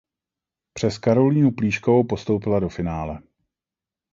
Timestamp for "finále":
2.69-3.21